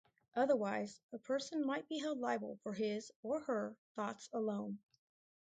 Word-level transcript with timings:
Otherwise, 0.35 0.99
a 1.13 1.19
person 1.19 1.63
might 1.63 1.87
be 1.87 1.99
held 1.99 2.17
liable 2.17 2.57
for 2.63 2.73
his 2.73 3.11
or 3.21 3.41
her 3.41 3.77
thoughts 3.95 4.29
alone. 4.33 4.79